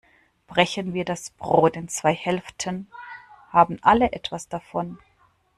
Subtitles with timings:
[0.47, 2.87] Brechen wir das Brot in zwei Hälften,
[3.51, 4.97] haben alle etwas davon.